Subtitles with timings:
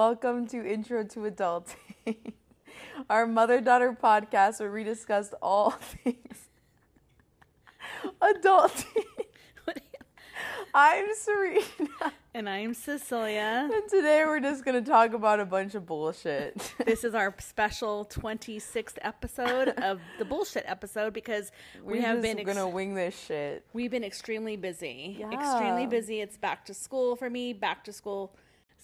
[0.00, 2.34] Welcome to Intro to Adulting,
[3.08, 6.48] our mother daughter podcast where we discuss all things
[8.20, 9.04] adulting.
[10.74, 13.70] I'm Serena, And I'm Cecilia.
[13.72, 16.74] and today we're just going to talk about a bunch of bullshit.
[16.84, 21.50] This is our special 26th episode of the bullshit episode because
[21.82, 23.64] we We're have just been ex- going to wing this shit.
[23.72, 25.16] we've been extremely busy.
[25.20, 25.30] Yeah.
[25.32, 26.20] Extremely busy.
[26.20, 28.34] It's back to school for me, back to school.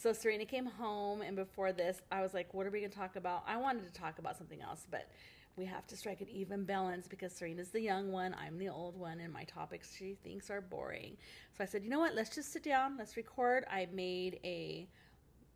[0.02, 2.98] So Serena came home and before this I was like, what are we going to
[2.98, 3.44] talk about?
[3.46, 5.08] I wanted to talk about something else, but
[5.54, 8.98] we have to strike an even balance because Serena's the young one, I'm the old
[8.98, 11.16] one, and my topics she thinks are boring.
[11.56, 12.16] So I said, you know what?
[12.16, 12.96] Let's just sit down.
[12.98, 13.64] Let's record.
[13.70, 14.88] I made a,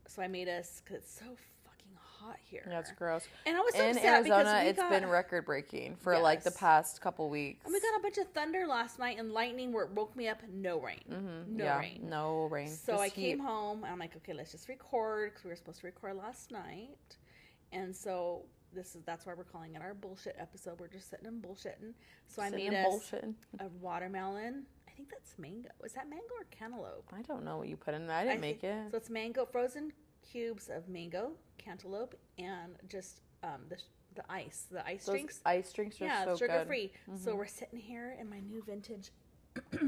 [0.07, 1.37] so I made us because it's so
[2.21, 2.65] hot here.
[2.67, 3.27] That's gross.
[3.47, 7.01] And I was so In Arizona, it's got, been record breaking for like the past
[7.01, 7.65] couple weeks.
[7.65, 10.29] and we got a bunch of thunder last night and lightning where it woke me
[10.29, 10.41] up.
[10.53, 11.01] No rain.
[11.09, 11.59] No Mm-hmm.
[11.61, 12.01] yeah, rain.
[12.09, 12.69] No rain.
[12.69, 13.15] So Just I heat.
[13.15, 13.85] came home.
[13.85, 17.17] I'm like, okay, let's just record because we were supposed to record last night,
[17.73, 18.43] and so
[18.75, 20.79] this is that's why we're calling it our bullshit episode.
[20.81, 21.95] We're just sitting and bullshitting.
[22.27, 23.13] So I made us
[23.61, 24.65] a watermelon.
[24.89, 25.69] I think that's mango.
[25.85, 27.05] Is that mango or cantaloupe?
[27.13, 28.17] I don't know what you put in there.
[28.17, 28.91] I didn't I make think- it.
[28.93, 29.93] So it's mango, frozen
[30.31, 33.77] cubes of mango, cantaloupe, and just um, the
[34.15, 35.41] the ice, the ice Those drinks.
[35.45, 36.59] ice drinks are yeah, so sugar good.
[36.61, 36.69] Mm-hmm.
[36.69, 36.93] free.
[37.23, 39.11] So we're sitting here in my new vintage,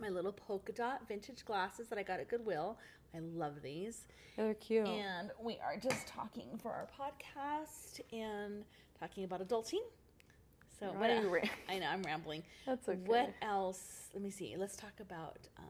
[0.00, 2.78] my little polka dot vintage glasses that I got at Goodwill.
[3.14, 4.86] I love these, They're cute.
[4.88, 8.64] and we are just talking for our podcast and
[8.98, 9.82] talking about adulting.
[10.80, 11.08] So what?
[11.10, 12.42] are you ra- I know I'm rambling.
[12.66, 12.98] That's okay.
[13.06, 14.08] What else?
[14.12, 14.56] Let me see.
[14.58, 15.38] Let's talk about.
[15.58, 15.64] Um,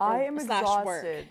[0.00, 1.26] I am slash work.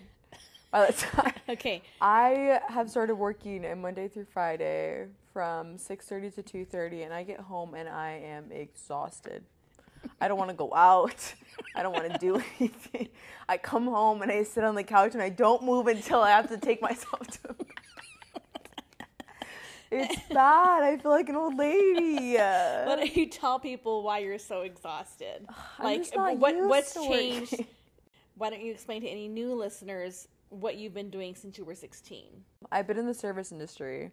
[0.84, 1.16] Exhausted.
[1.16, 6.42] By the time okay, I have started working in Monday through Friday from 6:30 to
[6.42, 9.44] 2:30 and I get home and I am exhausted.
[10.20, 11.34] I don't want to go out.
[11.74, 13.08] I don't want to do anything.
[13.48, 16.30] I come home and I sit on the couch and I don't move until I
[16.30, 17.66] have to take myself to bed.
[19.90, 20.82] It's bad.
[20.82, 22.36] I feel like an old lady.
[22.36, 25.46] Why don't you tell people why you're so exhausted?
[25.78, 27.64] I'm not what what's changed?
[28.36, 31.74] Why don't you explain to any new listeners what you've been doing since you were
[31.74, 32.24] 16?
[32.70, 34.10] I've been in the service industry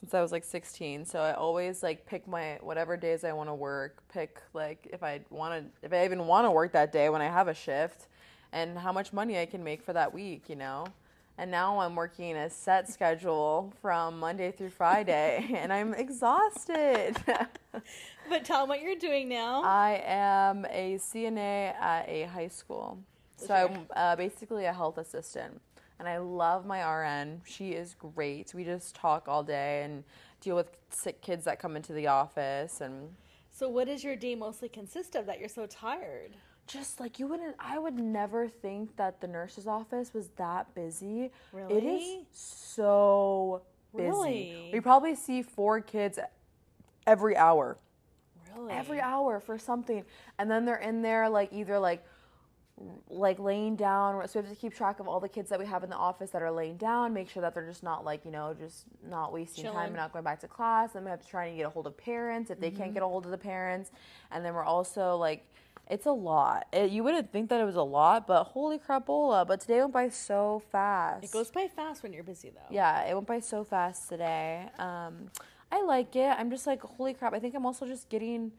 [0.00, 3.48] since I was like 16, so I always like pick my whatever days I want
[3.50, 4.02] to work.
[4.12, 7.20] Pick like if I want to, if I even want to work that day when
[7.20, 8.08] I have a shift,
[8.52, 10.86] and how much money I can make for that week, you know.
[11.38, 17.16] And now I'm working a set schedule from Monday through Friday, and I'm exhausted.
[18.28, 19.62] But tell them what you're doing now.
[19.64, 23.00] I am a CNA at a high school.
[23.40, 25.60] So I'm uh, basically a health assistant.
[25.98, 27.42] And I love my RN.
[27.44, 28.54] She is great.
[28.54, 30.02] We just talk all day and
[30.40, 33.10] deal with sick kids that come into the office and
[33.52, 36.36] so what does your day mostly consist of that you're so tired?
[36.66, 41.24] just like you wouldn't I would never think that the nurse's office was that busy.
[41.24, 41.76] It Really?
[41.88, 43.62] is so
[43.94, 44.08] busy.
[44.08, 44.70] Really?
[44.72, 46.18] We probably see four kids
[47.06, 47.76] every hour.
[48.56, 48.72] Really?
[48.72, 50.04] every hour for something
[50.38, 52.04] and then they're in there like either like
[53.10, 55.66] like laying down so we have to keep track of all the kids that we
[55.66, 58.24] have in the office that are laying down make sure that they're just not like
[58.24, 61.20] you know just not wasting time and not going back to class then we have
[61.20, 63.30] to try and get a hold of parents if they can't get a hold of
[63.30, 63.90] the parents
[64.30, 65.44] and then we're also like
[65.90, 69.46] it's a lot it, you wouldn't think that it was a lot but holy crapola
[69.46, 72.74] but today went by so fast It goes by fast when you're busy though.
[72.74, 74.68] yeah, it went by so fast today.
[74.78, 75.30] Um,
[75.72, 76.34] I like it.
[76.38, 77.32] I'm just like, holy crap!
[77.32, 78.50] I think I'm also just getting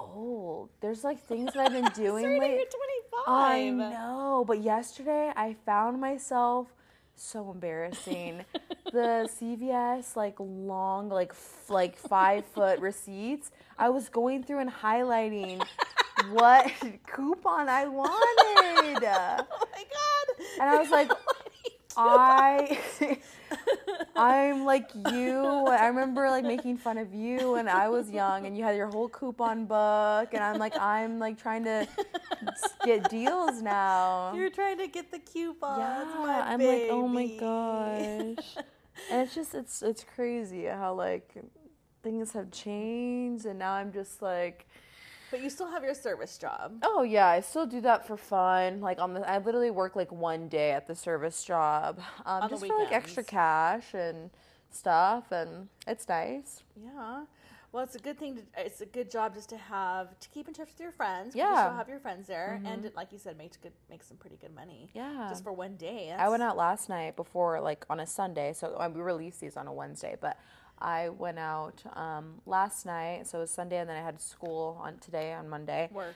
[0.00, 0.70] old.
[0.80, 3.26] There's like things that I've been doing late- you're 25.
[3.26, 6.68] I know, but yesterday I found myself
[7.16, 8.44] so embarrassing.
[8.92, 13.50] the CVS like long, like f- like five foot receipts.
[13.78, 15.62] I was going through and highlighting
[16.32, 16.70] what
[17.06, 19.04] coupon I wanted.
[19.04, 20.46] Oh my god.
[20.60, 21.10] And I was like,
[21.96, 22.78] I
[24.20, 25.66] I'm like you.
[25.66, 28.88] I remember like making fun of you when I was young and you had your
[28.88, 31.88] whole coupon book and I'm like I'm like trying to
[32.84, 34.32] get deals now.
[34.34, 35.78] You're trying to get the coupons.
[35.78, 38.56] yeah, I'm like oh my gosh.
[39.10, 41.34] and it's just it's it's crazy how like
[42.02, 44.66] things have changed and now I'm just like
[45.30, 46.78] But you still have your service job.
[46.82, 48.80] Oh yeah, I still do that for fun.
[48.80, 52.66] Like on the, I literally work like one day at the service job, um, just
[52.66, 54.30] for like extra cash and
[54.70, 56.62] stuff, and it's nice.
[56.76, 57.24] Yeah.
[57.72, 58.36] Well, it's a good thing.
[58.36, 61.36] To, it's a good job just to have to keep in touch with your friends.
[61.36, 61.66] Yeah.
[61.66, 64.54] still have your friends there, and like you said, makes good makes some pretty good
[64.54, 64.90] money.
[64.92, 65.28] Yeah.
[65.30, 66.12] Just for one day.
[66.16, 69.68] I went out last night before like on a Sunday, so we release these on
[69.68, 70.36] a Wednesday, but
[70.80, 74.80] I went out um, last night, so it was Sunday, and then I had school
[74.82, 75.88] on today on Monday.
[75.92, 76.14] work.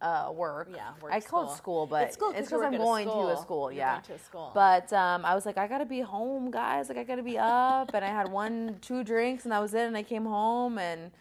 [0.00, 0.68] uh, work.
[0.74, 1.86] Yeah, work, I call school.
[1.86, 3.70] but It's school 'cause it's you because I'm work at a going to a school.
[3.72, 4.50] yeah, to a school.
[4.54, 6.88] But um, I was like, I gotta be home, guys.
[6.88, 9.86] Like I gotta be up, and I had one, two drinks, and that was it.
[9.86, 11.12] And I came home and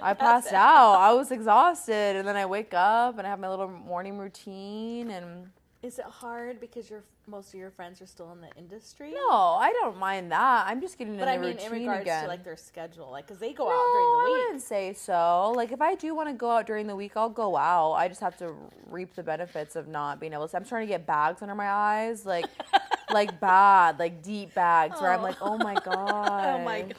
[0.00, 0.94] I passed out.
[1.00, 5.10] I was exhausted, and then I wake up and I have my little morning routine
[5.10, 5.50] and.
[5.84, 9.12] Is it hard because your most of your friends are still in the industry?
[9.12, 10.64] No, I don't mind that.
[10.66, 12.22] I'm just getting but in I the mean in regards again.
[12.22, 14.24] to like their schedule, like because they go no, out during the week.
[14.24, 15.52] I wouldn't say so.
[15.54, 17.92] Like if I do want to go out during the week, I'll go out.
[17.92, 18.54] I just have to
[18.86, 20.56] reap the benefits of not being able to.
[20.56, 22.46] I'm starting to get bags under my eyes, like
[23.12, 26.94] like bad, like deep bags, where I'm like, oh my god, Oh my God.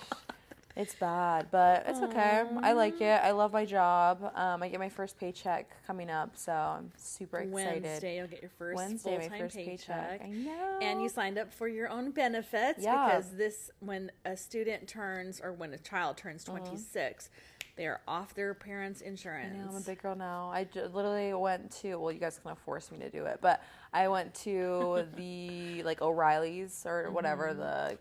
[0.75, 2.43] It's bad, but it's okay.
[2.61, 3.21] I like it.
[3.23, 4.31] I love my job.
[4.35, 7.83] Um, I get my first paycheck coming up, so I'm super excited.
[7.83, 10.19] Wednesday, you'll get your first Wednesday, full my time first paycheck.
[10.19, 10.21] paycheck.
[10.25, 10.79] I know.
[10.81, 13.05] And you signed up for your own benefits Yeah.
[13.07, 17.29] because this, when a student turns or when a child turns 26,
[17.77, 19.57] they are off their parents' insurance.
[19.61, 20.49] I I'm a big girl now.
[20.53, 23.39] I j- literally went to, well, you guys kind of forced me to do it,
[23.41, 23.61] but
[23.93, 27.59] I went to the, like, O'Reilly's or whatever, Mm-hmm.
[27.59, 27.97] the,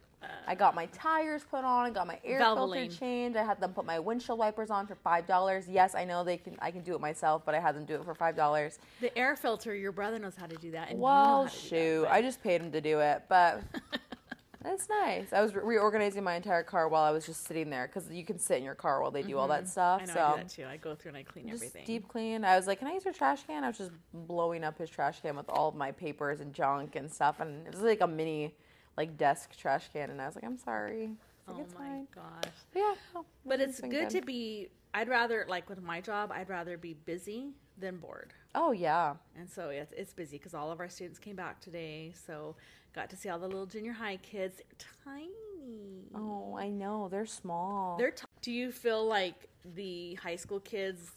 [0.46, 2.74] I got my tires put on, I got my air Valvoline.
[2.86, 5.64] filter changed, I had them put my windshield wipers on for $5.
[5.70, 7.94] Yes, I know they can, I can do it myself, but I had them do
[7.94, 8.78] it for $5.
[9.00, 10.88] the air filter, your brother knows how to do that.
[10.90, 13.62] And you know Well, that, shoot, but- I just paid him to do it, but
[14.62, 15.32] that's nice.
[15.32, 18.24] I was re- reorganizing my entire car while I was just sitting there because you
[18.24, 20.00] can sit in your car while they do all that stuff.
[20.00, 20.10] Mm-hmm.
[20.10, 20.64] I know so I do that too.
[20.66, 21.84] I go through and I clean just everything.
[21.84, 22.44] deep clean.
[22.44, 24.88] I was like, "Can I use your trash can?" I was just blowing up his
[24.88, 28.00] trash can with all of my papers and junk and stuff, and it was like
[28.00, 28.54] a mini,
[28.96, 30.10] like desk trash can.
[30.10, 31.10] And I was like, "I'm sorry."
[31.48, 32.08] Oh like, it's my fine.
[32.14, 32.52] gosh.
[32.72, 34.10] But yeah, no, But it's good good.
[34.10, 34.68] to be.
[34.94, 36.30] I'd rather like with my job.
[36.32, 38.32] I'd rather be busy than bored.
[38.54, 42.12] Oh yeah, And so it's, it's busy because all of our students came back today.
[42.26, 42.54] So
[42.94, 44.58] got to see all the little junior high kids.
[44.58, 46.04] They're tiny.
[46.14, 47.96] oh I know they're small.
[47.98, 51.10] They're t- Do you feel like the high school kids?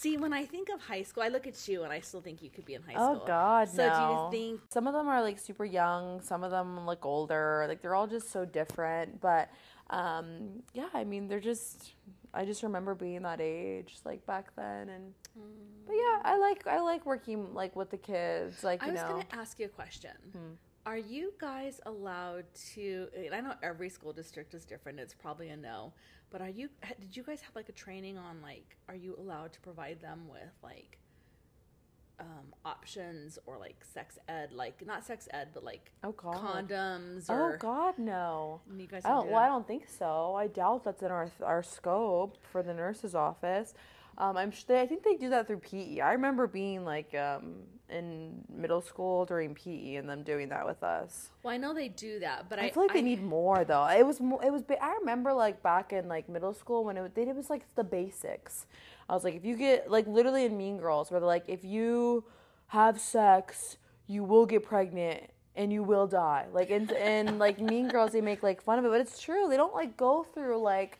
[0.00, 2.40] See, when I think of high school, I look at you and I still think
[2.40, 3.04] you could be in high school.
[3.04, 3.26] Oh school.
[3.26, 4.28] God, So no.
[4.30, 4.60] do you think?
[4.70, 6.20] some of them are like super young?
[6.20, 7.64] Some of them look older.
[7.68, 9.20] Like they're all just so different.
[9.20, 9.50] But
[9.90, 11.94] um, yeah, I mean, they're just.
[12.34, 15.14] I just remember being that age, like back then, and
[15.86, 19.00] but yeah, I like I like working like with the kids, like I you was
[19.00, 19.08] know.
[19.08, 20.10] going to ask you a question.
[20.88, 23.08] Are you guys allowed to?
[23.14, 24.98] And I know every school district is different.
[24.98, 25.92] It's probably a no.
[26.30, 26.70] But are you?
[26.98, 28.78] Did you guys have like a training on like?
[28.88, 30.98] Are you allowed to provide them with like?
[32.20, 36.68] Um, options or like sex ed, like not sex ed, but like Oh God.
[36.68, 38.60] condoms Oh God, no.
[38.76, 39.26] you guys I don't.
[39.26, 40.34] do Well, I don't think so.
[40.34, 43.72] I doubt that's in our our scope for the nurse's office.
[44.18, 44.50] Um, I'm.
[44.50, 46.00] sh- They, I think they do that through PE.
[46.00, 47.54] I remember being like um,
[47.88, 51.30] in middle school during PE and them doing that with us.
[51.42, 53.86] Well, I know they do that, but I, I feel like they need more though.
[53.86, 54.18] It was.
[54.18, 54.64] It was.
[54.80, 57.84] I remember like back in like middle school when it was, it was like the
[57.84, 58.66] basics.
[59.08, 61.64] I was like, if you get like literally in Mean Girls, where they're like, if
[61.64, 62.24] you
[62.66, 63.76] have sex,
[64.08, 65.22] you will get pregnant
[65.54, 66.46] and you will die.
[66.52, 69.46] Like in and like Mean Girls, they make like fun of it, but it's true.
[69.48, 70.98] They don't like go through like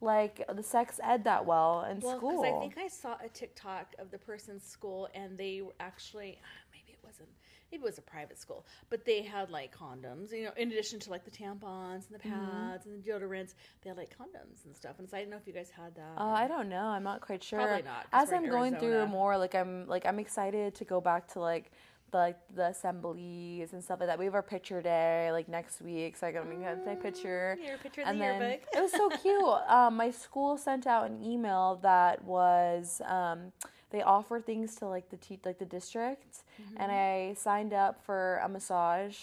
[0.00, 2.30] like the sex ed that well in Well, school.
[2.32, 6.38] because I think I saw a TikTok of the person's school, and they were actually
[6.72, 7.28] maybe it wasn't
[7.72, 10.32] maybe it was a private school, but they had like condoms.
[10.32, 12.68] You know, in addition to like the tampons and the Mm-hmm.
[12.70, 14.98] pads and the deodorants, they had like condoms and stuff.
[14.98, 16.12] And so I didn't know if you guys had that.
[16.16, 16.84] Uh, I don't know.
[16.86, 17.58] I'm not quite sure.
[17.58, 21.28] Probably not, As I'm going through more, like I'm like I'm excited to go back
[21.32, 21.72] to like
[22.10, 24.18] the like the assemblies and stuff like that.
[24.18, 27.58] We have our picture day like next week, so I got to get my picture.
[27.64, 28.66] Your picture in And the then yearbook.
[28.74, 29.44] it was so cute.
[29.68, 33.52] Um, my school sent out an email that was um,
[33.90, 36.42] they offer things to like the te- like the district,
[36.76, 39.16] and I signed up for a massage.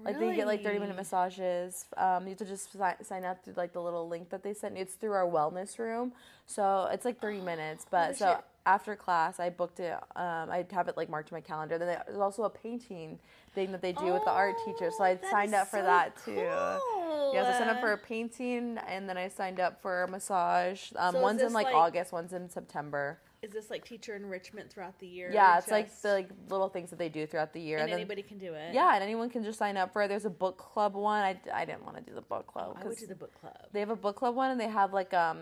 [0.00, 1.86] Like they get like thirty minute massages.
[1.96, 4.54] Um, you have to just si- sign up through like the little link that they
[4.54, 4.76] sent.
[4.78, 6.12] It's through our wellness room,
[6.46, 7.84] so it's like thirty minutes.
[7.90, 8.44] But so shit.
[8.68, 9.94] After class, I booked it.
[10.14, 11.78] Um, I'd have it like marked to my calendar.
[11.78, 13.18] Then there's also a painting
[13.54, 15.82] thing that they do with the art teacher, so I Oh, signed up for so
[15.84, 16.34] that too.
[16.34, 17.30] cool.
[17.32, 20.92] Yes, I signed up for a painting, and then I signed up for a massage.
[20.96, 23.18] Um, So one's in like, like- August, one's in September.
[23.40, 25.30] Is this like teacher enrichment throughout the year?
[25.32, 27.78] Yeah, it's like the like, little things that they do throughout the year.
[27.78, 28.74] and then- anybody can do it.
[28.74, 30.08] yeah, and anyone can just sign up for it.
[30.08, 31.22] There's a book club one.
[31.22, 33.56] I, I didn't want to do the book club I would do the book club.
[33.72, 35.38] they have a book club one, and they have like um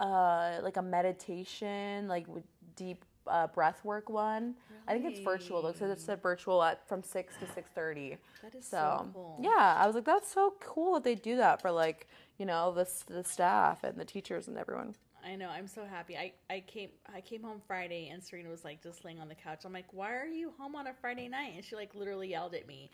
[0.00, 2.44] uh like a meditation like with
[2.76, 4.54] deep uh, breath work one.
[4.86, 8.18] I think it's virtual though, because it's a virtual at from six to six thirty.
[8.42, 9.38] That is So, so cool.
[9.42, 12.06] yeah, I was like, that's so cool that they do that for like
[12.38, 14.94] you know the the staff and the teachers and everyone.
[15.26, 15.48] I know.
[15.48, 16.18] I'm so happy.
[16.18, 19.34] I, I came I came home Friday and Serena was like just laying on the
[19.34, 19.60] couch.
[19.64, 21.52] I'm like, why are you home on a Friday night?
[21.56, 22.90] And she like literally yelled at me.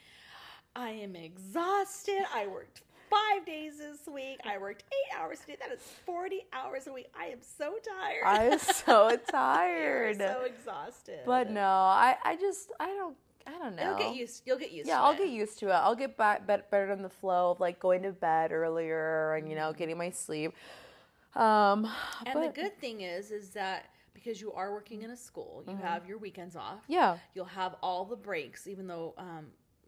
[0.76, 2.22] I am exhausted.
[2.32, 4.38] I worked five days this week.
[4.46, 5.56] I worked eight hours a day.
[5.60, 7.10] That is 40 hours a week.
[7.18, 8.22] I am so tired.
[8.24, 10.18] I'm so You're tired.
[10.18, 11.20] so exhausted.
[11.26, 13.82] but no, I, I just I don't I don't know.
[13.90, 14.42] You'll get used.
[14.46, 14.86] You'll get used.
[14.88, 15.18] yeah, I'll it.
[15.18, 15.72] get used to it.
[15.72, 19.56] I'll get back better in the flow of like going to bed earlier and you
[19.56, 20.52] know getting my sleep.
[21.34, 22.26] Um, Mm-hmm.
[22.26, 25.64] And but the good thing is, is that because you are working in a school,
[25.66, 26.80] you have your weekends off.
[26.88, 29.46] yeah, You'll have all the breaks, even though um,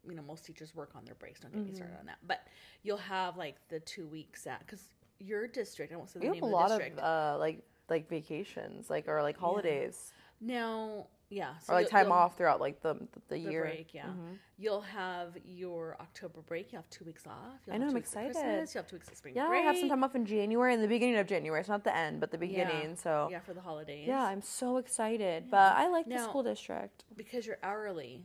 [0.08, 1.40] you know most teachers work on their breaks.
[1.40, 2.00] Don't get me started Mm-hmm.
[2.00, 2.18] on that.
[2.26, 2.46] But
[2.82, 4.82] you'll have like the two weeks at because
[5.18, 5.92] your district.
[5.92, 6.98] I won't say the we name have a of the lot district.
[6.98, 12.10] of uh like like vacations like or like holidays now, yeah, so or like time
[12.10, 13.60] off throughout like the the, The year.
[13.62, 14.10] break, yeah.
[14.58, 16.72] You'll have your October break.
[16.72, 17.60] You have two weeks off.
[17.70, 18.34] I know, I'm excited.
[18.36, 19.42] You have two weeks of spring break.
[19.42, 19.62] Yeah, break.
[19.62, 21.60] I have some time off in January and the beginning of January.
[21.60, 22.40] It's not the end, but the Yeah.
[22.48, 22.96] beginning.
[22.96, 24.06] So Yeah, for the holidays.
[24.08, 25.50] yeah, I'm so excited.
[25.50, 27.04] But I like the school district.
[27.16, 28.24] because you're hourly.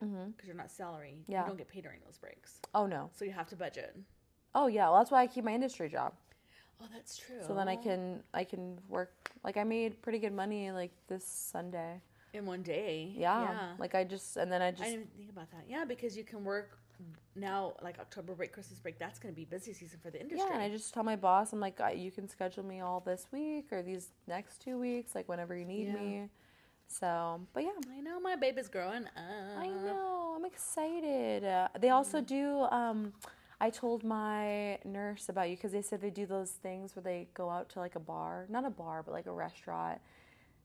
[0.00, 0.46] Because Mhm.
[0.46, 1.24] you're not salary.
[1.26, 1.42] Yeah.
[1.42, 3.10] You don't get paid during those breaks, Oh no.
[3.14, 3.96] so you have to budget.
[4.54, 4.88] Oh yeah.
[4.90, 6.14] Well, that's why I keep my industry job.
[6.80, 7.42] Oh, that's true.
[7.46, 11.24] So then I can I can work like I made pretty good money like this
[11.24, 12.00] Sunday.
[12.34, 13.12] in one day.
[13.16, 13.42] Yeah.
[13.42, 13.76] Yeah.
[13.78, 15.64] Like I just and then I just I didn't think about that.
[15.68, 16.78] Yeah, because you can work
[17.34, 18.98] now, like October break, Christmas break.
[18.98, 20.46] That's going to be busy season for the industry.
[20.46, 23.26] yeah, and I just tell my boss I'm like you can schedule me all this
[23.32, 25.94] week or these next two weeks like whenever you need Yeah.
[25.94, 26.30] me.
[26.88, 29.58] So, but yeah, I know my baby's growing up.
[29.58, 30.34] I know.
[30.36, 31.44] I'm excited.
[31.44, 32.60] Uh, they also do.
[32.70, 33.12] Um,
[33.60, 37.28] I told my nurse about you because they said they do those things where they
[37.34, 39.98] go out to like a bar, not a bar, but like a restaurant,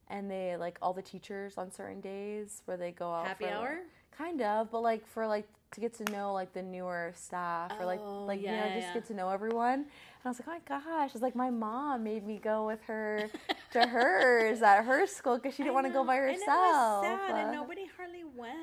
[0.08, 3.50] and they like all the teachers on certain days where they go out Happy for,
[3.50, 3.78] hour?
[4.16, 7.86] kind of, but like for like to get to know like the newer staff or
[7.86, 9.86] like Oh, like you know yeah, just get to know everyone.
[10.24, 11.10] And I was like, oh my gosh!
[11.14, 13.28] It's like my mom made me go with her
[13.72, 17.04] to hers at her school because she didn't want to go by herself.
[17.04, 18.54] And it was sad, and Uh, nobody hardly went.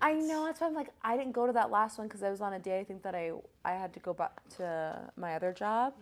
[0.00, 2.30] I know that's why I'm like I didn't go to that last one because I
[2.30, 3.32] was on a day I think that I
[3.64, 5.92] I had to go back to my other job.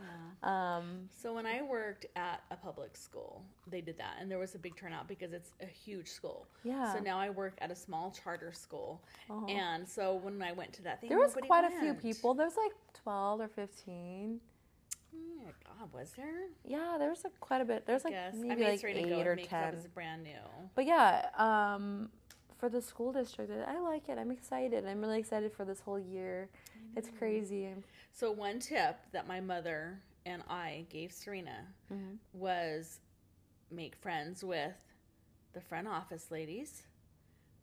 [0.43, 4.55] Um, So when I worked at a public school, they did that, and there was
[4.55, 6.47] a big turnout because it's a huge school.
[6.63, 6.93] Yeah.
[6.95, 9.45] So now I work at a small charter school, Oh.
[9.49, 12.33] and so when I went to that thing, there was quite a few people.
[12.35, 14.41] There was like twelve or fifteen.
[15.15, 16.49] Oh my God, was there?
[16.65, 17.87] Yeah, there was like quite a bit.
[17.87, 19.91] There's like Yes, maybe I made like eight or me 'cause I ten.
[19.95, 20.39] brand new.
[20.75, 22.11] But yeah, um,
[22.59, 24.19] for the school district, I like it.
[24.19, 24.87] I'm excited.
[24.87, 26.49] I'm really excited for this whole year.
[26.97, 27.69] It's crazy.
[28.13, 32.15] So one tip that my mother and I gave Serena Mm-hmm.
[32.33, 33.01] was
[33.71, 34.75] make friends with
[35.53, 36.83] the front office ladies,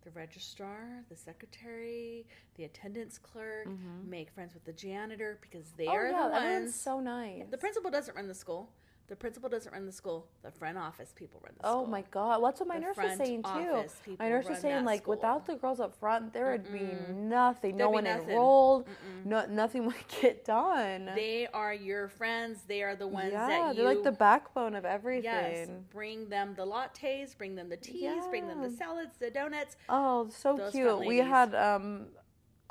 [0.07, 3.67] the registrar, the secretary, the attendance clerk.
[4.07, 5.91] Make friends with the janitor because they Mm-hmm.
[5.91, 6.75] Oh are yeah, the ones.
[6.75, 7.43] so nice.
[7.51, 8.69] the principal doesn't run the school.
[9.07, 10.27] The principal doesn't run the school.
[10.43, 11.83] The front office people run the Oh school.
[11.83, 13.85] Oh my god, what's what my The nurse was saying too.
[14.19, 15.15] My nurse was saying like school.
[15.15, 17.77] without the girls up front, there would be nothing.
[17.77, 18.29] no There'd be one nothing.
[18.31, 18.87] enrolled.
[19.23, 21.05] No, nothing would get done.
[21.15, 22.63] They are your friends.
[22.67, 25.23] They are the ones yeah, that you they're like the backbone of everything.
[25.23, 29.77] Yes, bring them the lattes, bring them the teas, bring them the salads, the donuts.
[29.87, 30.99] Oh, so Those cute.
[31.05, 32.07] We had um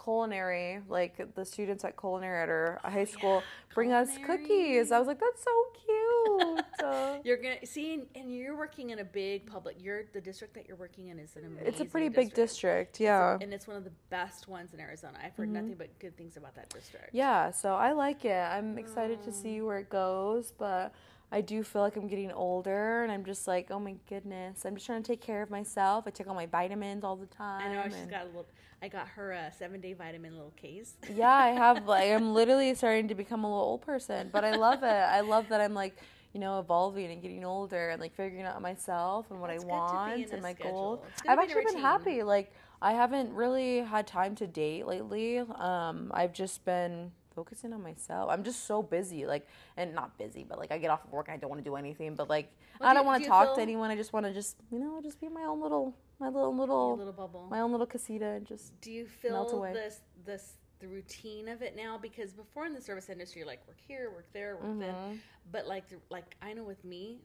[0.07, 3.43] culinary, like the students at culinary at our high school
[3.75, 4.93] bring us cookies.
[4.93, 6.65] I was like, that's so cute.
[6.85, 9.77] Uh, You're gonna see, and, and you're working in a big public.
[9.81, 11.67] You're the district that you're working in is an amazing.
[11.67, 13.39] it's a pretty big district, yeah.
[13.41, 15.19] and it's one of the best ones in Arizona.
[15.25, 17.09] I've heard nothing but good things about that district.
[17.09, 17.17] Mm-hmm.
[17.17, 18.37] Yeah, so I like it.
[18.37, 20.95] I'm excited to see where it goes, but
[21.33, 24.65] I do feel like I'm getting older and I'm just like, oh my goodness.
[24.65, 26.05] I'm just trying to take care of myself.
[26.07, 27.71] I take all my vitamins all the time.
[27.71, 28.47] I know she's got a little.
[28.83, 30.95] I got her a seven day vitamin little case.
[31.15, 34.55] yeah, I have like I'm literally starting to become a little old person, but I
[34.57, 34.87] love it.
[34.87, 35.97] I love that I'm like,
[36.33, 39.67] you know, evolving and getting older and like figuring out myself and what It's I
[39.67, 41.01] good to be want and my goals.
[41.09, 42.23] It's good to I've actually been happy.
[42.23, 42.53] Like
[42.83, 45.39] I haven't really had time to date lately.
[45.39, 48.29] Um, I've just been focusing on myself.
[48.31, 51.29] I'm just so busy, like, and not busy, but like I get off of work
[51.29, 52.15] and I don't want to do anything.
[52.17, 52.51] But like,
[52.81, 53.91] Well, I do don't want to you talk feel- to anyone.
[53.91, 56.95] I just want to just, you know, just be my own little, my little little,
[56.95, 57.47] A little bubble.
[57.51, 58.81] my own little casita and just.
[58.81, 61.97] Do you feel this this the routine of it now?
[61.99, 64.81] Because before in the service industry, like work here, work there, work Mm-hmm.
[64.81, 65.21] then.
[65.53, 67.21] But like the- like I know with me,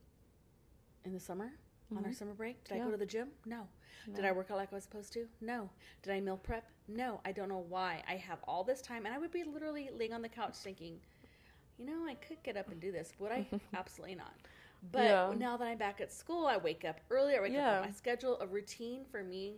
[1.05, 1.49] in the summer
[1.97, 2.85] on our summer break, did I Mm-hmm.
[2.85, 3.29] Go to the gym?
[3.45, 3.67] No.
[4.15, 5.27] Did I work out like I was supposed to?
[5.41, 5.69] No.
[6.01, 6.65] Did I meal prep?
[6.95, 7.21] No.
[7.25, 8.03] I don't know why.
[8.07, 10.99] I have all this time, and I would be literally laying on the couch thinking,
[11.77, 13.13] you know, I could get up and do this.
[13.19, 13.45] Would I?
[13.73, 14.33] Absolutely not.
[14.91, 15.33] But Yeah.
[15.37, 17.35] now that I'm back at school, I wake up early.
[17.35, 17.75] I wake up Yeah.
[17.77, 18.39] on my schedule.
[18.41, 19.55] A routine for me,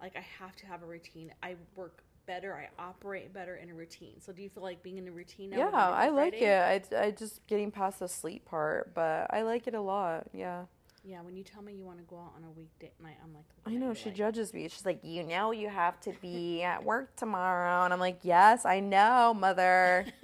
[0.00, 1.32] like I have to have a routine.
[1.42, 2.54] I work better.
[2.56, 4.20] I operate better in a routine.
[4.20, 5.58] So do you feel like being in a routine now?
[5.58, 6.92] Yeah, I like it.
[6.92, 10.26] I, I just getting past the sleep part, but I like it a lot.
[10.32, 10.64] Yeah.
[11.06, 13.34] Yeah, when you tell me you want to go out on a weekday night, I'm
[13.34, 14.66] like, I know she like, judges me.
[14.68, 18.64] She's like, "You know, you have to be at work tomorrow," and I'm like, "Yes,
[18.64, 20.06] I know, mother."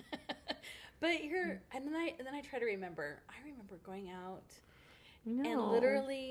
[1.00, 3.22] But you're, and then I, and then I try to remember.
[3.30, 4.42] I remember going out
[5.26, 6.29] and literally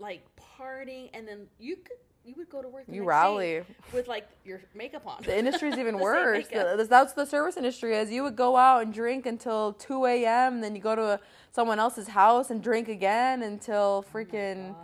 [0.00, 0.26] like
[0.58, 2.84] partying, and then you could, you would go to work.
[2.88, 3.62] You rally.
[3.92, 5.22] with like your makeup on.
[5.22, 6.48] The industry's even The worse.
[6.48, 8.10] The- That's the service industry is.
[8.10, 11.20] You would go out and drink until 2 a.m., then you go to a,
[11.52, 14.76] someone else's house and drink again until freaking God.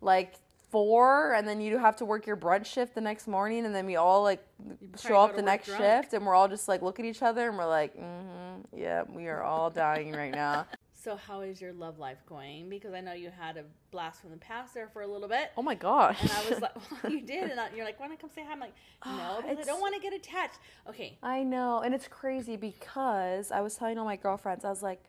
[0.00, 0.34] like
[0.70, 3.86] four, and then you have to work your brunch shift the next morning, and then
[3.86, 4.44] we all like
[5.00, 5.80] show up the next drunk.
[5.82, 9.02] shift, and we're all just like look at each other, and we're like, mm-hmm, yeah,
[9.08, 10.66] we are all dying right now.
[11.00, 12.68] So how is your love life going?
[12.68, 13.62] Because I know you had a
[13.92, 15.52] blast from the past there for a little bit.
[15.56, 16.20] Oh my gosh.
[16.20, 16.72] And I was like,
[17.04, 17.52] well, you did.
[17.52, 18.52] And I, you're like, want to come say hi?
[18.52, 18.74] I'm like,
[19.06, 20.58] no, because I don't want to get attached.
[20.88, 21.16] Okay.
[21.22, 25.00] I know, and it's crazy because I was telling all my girlfriends, I was like,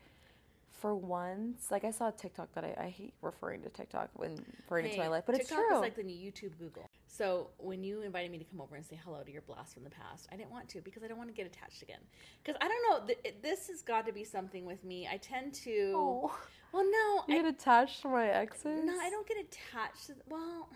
[0.80, 4.42] for once, like I saw a TikTok that I, I hate referring to TikTok when
[4.62, 5.76] referring to my life, but it's TikTok true.
[5.76, 6.88] is like the new YouTube Google.
[7.06, 9.84] So when you invited me to come over and say hello to your blast from
[9.84, 12.00] the past, I didn't want to because I don't want to get attached again.
[12.42, 15.06] Because I don't know, th- it- this has got to be something with me.
[15.10, 15.92] I tend to.
[15.96, 16.38] oh,
[16.72, 18.84] Well, no, you I, get attached to my exes.
[18.84, 20.06] no, I don't get attached.
[20.06, 20.68] To, well,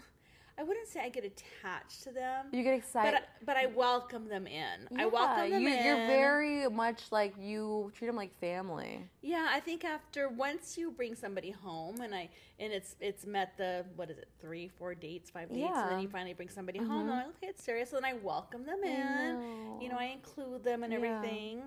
[0.56, 3.12] I wouldn't say I get attached to them, You get excited.
[3.12, 4.98] but I, but I welcome them in.
[4.98, 5.84] I welcome them you, in.
[5.84, 9.08] You're very much like you treat them like family.
[9.20, 12.28] Yeah, I think after once you bring somebody home and I
[12.60, 16.00] and it's it's met the what is it three four dates five dates and then
[16.00, 16.90] you finally bring somebody mm-hmm.
[16.90, 17.00] home.
[17.02, 17.90] And I'm like, okay, it's serious.
[17.90, 19.80] So then I welcome them in.
[19.80, 20.00] You know, know.
[20.00, 20.98] I include them and Yeah.
[20.98, 21.62] everything.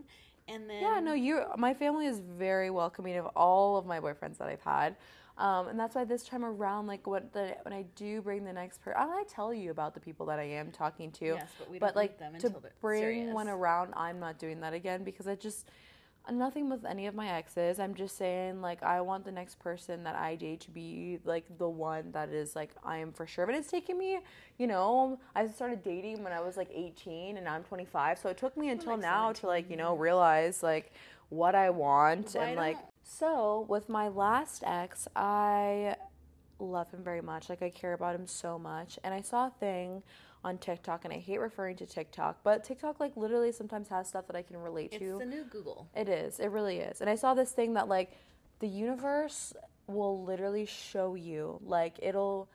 [0.47, 1.43] And then Yeah, no, you.
[1.57, 4.95] My family is very welcoming of all of my boyfriends that I've had,
[5.37, 8.53] um, and that's why this time around, like what the when I do bring the
[8.53, 11.25] next person, I tell you about the people that I am talking to.
[11.25, 13.33] Yes, but we don't like meet them to bring serious.
[13.33, 15.67] one around, I'm not doing that again because I just
[16.31, 17.79] nothing with any of my exes.
[17.79, 21.45] I'm just saying like I want the next person that I date to be like
[21.57, 23.45] the one that is like I am for sure.
[23.45, 24.19] But it's taken me,
[24.57, 28.29] you know, I started dating when I was like 18 and now I'm 25, so
[28.29, 30.91] it took me until like now to like you know realize like
[31.29, 32.77] what I want Why and like
[33.09, 35.95] so with my last ex, I
[36.59, 37.49] love him very much.
[37.49, 38.99] Like I care about him so much.
[39.03, 40.03] And I saw a thing
[40.43, 44.27] on TikTok and I hate referring to TikTok, but TikTok like literally sometimes has stuff
[44.27, 45.09] that I can relate it's to.
[45.11, 45.87] It's the new Google.
[45.95, 46.39] It is.
[46.39, 46.99] It really is.
[46.99, 48.11] And I saw this thing that like
[48.59, 49.53] the universe
[49.87, 52.49] will literally show you like it'll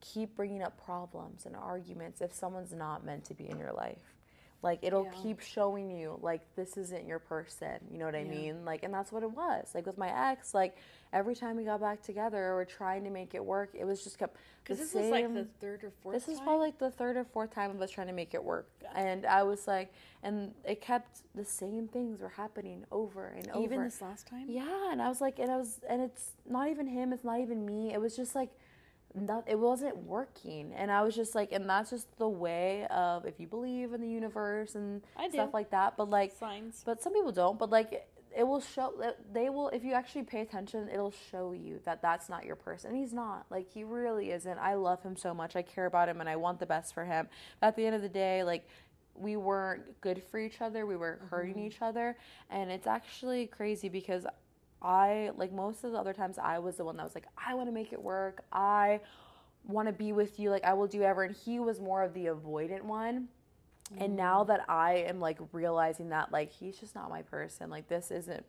[0.00, 4.14] keep bringing up problems and arguments if someone's not meant to be in your life.
[4.60, 5.12] Like it'll Yeah.
[5.22, 7.78] keep showing you like this isn't your person.
[7.92, 8.30] You know what I Yeah.
[8.30, 8.64] mean?
[8.64, 9.72] Like and that's what it was.
[9.74, 10.76] Like with my ex, like
[11.12, 14.18] every time we got back together or trying to make it work, it was just
[14.18, 16.14] kept the Because this same was like the third or fourth.
[16.14, 18.42] this is probably like the third or fourth time of us trying to make it
[18.42, 18.68] work.
[18.96, 19.92] And I was like,
[20.24, 23.62] and it kept the same things were happening over and over.
[23.64, 24.46] even this last time.
[24.48, 27.38] yeah, and I was like, and I was, and it's not even him, it's not
[27.40, 27.92] even me.
[27.94, 28.50] It was just like,
[29.14, 30.72] not, it wasn't working.
[30.74, 34.00] And I was just like, and that's just the way of if you believe in
[34.00, 35.96] the universe and I stuff like that.
[35.96, 36.82] But like, Signs.
[36.84, 37.58] but some people don't.
[37.58, 38.92] But like, it will show.
[39.32, 42.90] They will, if you actually pay attention, it'll show you that that's not your person.
[42.90, 43.46] And he's not.
[43.50, 44.58] Like, he really isn't.
[44.58, 45.56] I love him so much.
[45.56, 47.28] I care about him, and I want the best for him.
[47.60, 48.68] But at the end of the day, like,
[49.14, 50.86] we weren't good for each other.
[50.86, 51.66] We were hurting mm-hmm.
[51.66, 52.16] each other,
[52.50, 54.26] and it's actually crazy because
[54.82, 57.54] I like most of the other times I was the one that was like, I
[57.54, 58.44] want to make it work.
[58.52, 59.00] I
[59.66, 60.50] want to be with you.
[60.50, 61.24] Like, I will do ever.
[61.24, 63.28] And he was more of the avoidant one.
[63.96, 64.16] And mm.
[64.16, 68.10] now that I am like realizing that like he's just not my person, like this
[68.10, 68.44] isn't,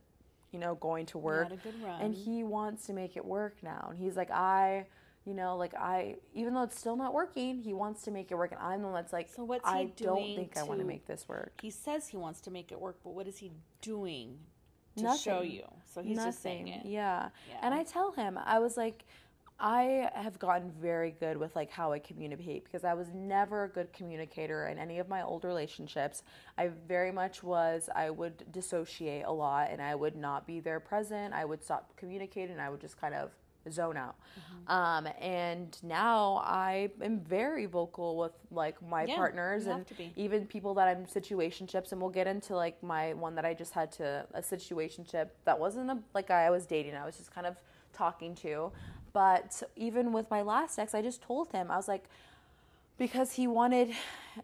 [0.51, 1.49] you know, going to work.
[1.49, 2.01] had a good run.
[2.01, 3.87] And he wants to make it work now.
[3.89, 4.85] And he's like, I,
[5.25, 8.35] you know, like I, even though it's still not working, he wants to make it
[8.35, 8.51] work.
[8.51, 10.83] And I'm the one that's like, So what's he I don't think I want to
[10.83, 11.53] to- make this work.
[11.61, 14.39] he says he wants to make it work, but what is he doing
[15.01, 15.63] to show you?
[15.93, 16.85] So he's just saying it.
[16.85, 17.29] Yeah.
[17.49, 17.57] Yeah.
[17.61, 19.05] And I tell him, I was like,
[19.59, 23.67] I have gotten very good with like how I communicate because I was never a
[23.67, 26.23] good communicator in any of my old relationships.
[26.57, 30.79] I very much was I would dissociate a lot and I would not be there
[30.79, 31.33] present.
[31.33, 33.31] I would stop communicating and I would just kind of
[33.71, 34.15] zone out.
[34.39, 34.71] Mm-hmm.
[34.71, 40.75] Um, and now I am very vocal with like my Yeah, partners and even people
[40.75, 44.25] that I'm situationships and we'll get into like my one that I just had to
[44.33, 47.55] a situationship that wasn't a like I was dating I was just kind of
[47.93, 48.71] talking to
[49.11, 52.05] but even with my last ex I just told him I was like
[52.97, 53.89] because he wanted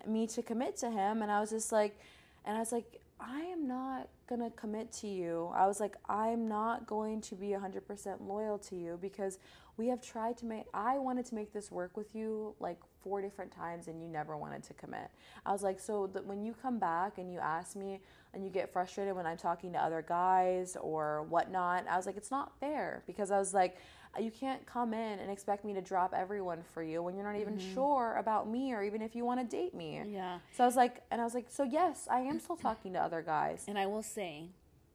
[0.08, 2.00] me to commit to him and I was just like
[2.46, 5.52] and I was like I am not going to commit to you.
[5.56, 9.40] I was like I'm not going to be 100% loyal to you because
[9.78, 13.22] we have tried to make I wanted to make this work with you like four
[13.22, 15.10] different times and you never wanted to commit.
[15.46, 18.02] I was like so when you come back and you ask me
[18.34, 22.18] and you get frustrated when I'm talking to other guys or whatnot, I was like
[22.18, 23.78] it's not fair because I was like
[24.20, 27.40] you can't come in and expect me to drop everyone for you when you're not
[27.40, 27.74] even mm-hmm.
[27.74, 30.02] sure about me or even if you want to date me.
[30.08, 30.40] Yeah.
[30.56, 33.00] So I was like, and I was like, so yes, I am still talking to
[33.00, 33.66] other guys.
[33.68, 34.50] And I will say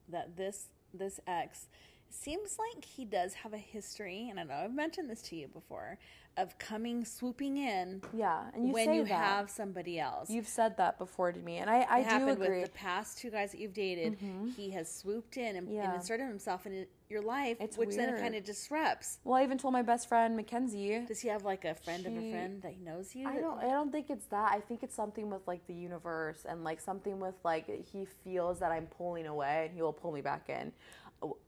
[0.09, 1.67] that this this ex
[2.11, 5.47] seems like he does have a history, and I know I've mentioned this to you
[5.49, 5.99] before,
[6.37, 9.11] of coming swooping in Yeah, and you when you that.
[9.15, 10.31] have somebody else.
[10.31, 12.47] You've said that before to me, and I, I it do happened agree.
[12.47, 12.61] Mm-hmm.
[12.63, 14.17] with the past two guys that you've dated.
[14.57, 15.85] He has swooped in and, Yeah.
[15.87, 19.19] and inserted himself in your life, It's which then kind of disrupts.
[19.25, 21.05] well, I even told my best friend Mackenzie.
[21.07, 23.29] Does he have like a friend of a friend that he knows you?
[23.29, 23.59] I don't.
[23.59, 24.53] I don't think it's that.
[24.53, 28.61] I think it's something with like the universe and like something with like he feels
[28.61, 30.73] that I'm pulling away and he will pull me back in,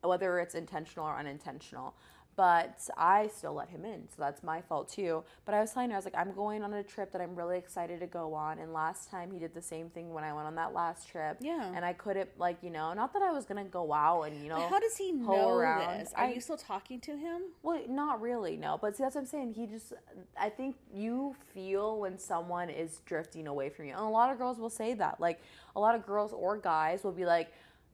[0.03, 1.95] whether it's intentional or unintentional.
[2.35, 5.23] But I still let him in, so that's my fault too.
[5.45, 7.35] But I was telling her, I was like, I'm going on a trip that I'm
[7.37, 8.59] really excited to go on.
[8.59, 11.37] And last time he did the same thing when I went on that last trip.
[11.41, 11.71] Yeah.
[11.75, 14.49] And I couldn't like you know, not that I was gonna go out and you
[14.49, 14.57] know.
[14.57, 16.01] But how does he know around.
[16.01, 16.13] this?
[16.17, 17.43] Are I- you still talking to him?
[17.63, 18.79] well, not really, no.
[18.81, 19.53] But see, that's what I'm saying.
[19.53, 19.93] He just,
[20.41, 23.93] I think you feel when someone is drifting away from you.
[23.93, 25.21] And a lot of girls will say that.
[25.21, 25.41] Like,
[25.77, 27.53] a lot of girls or guys will be like,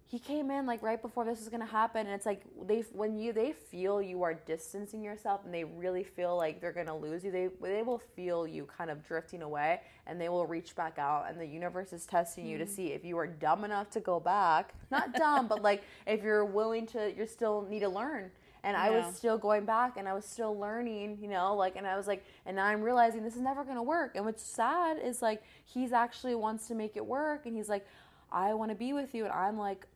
[0.08, 3.16] he came in like right before this was gonna happen, and it's like they when
[3.18, 7.24] you they feel you are distancing yourself, and they really feel like they're gonna lose
[7.24, 7.30] you.
[7.30, 11.26] They they will feel you kind of drifting away, and they will reach back out,
[11.28, 12.68] and the universe is testing you to Mm.
[12.68, 14.74] see if you are dumb enough to go back.
[14.90, 18.30] Not dumb, but like if you're willing to, you still need to learn
[18.64, 21.86] and I was still going back and I was still learning, you know, like and
[21.86, 24.12] I was like and now I'm realizing this is never going to work.
[24.16, 27.86] And what's sad is like he's actually wants to make it work and he's like
[28.32, 29.86] I want to be with you and I'm like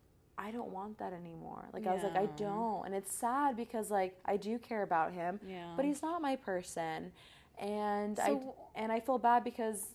[0.42, 1.68] I don't want that anymore.
[1.72, 2.84] Like I was like I don't.
[2.84, 5.72] And it's sad because like I do care about him, Yeah.
[5.76, 7.12] but he's not my person.
[7.58, 8.40] And I
[8.74, 9.94] and I feel bad because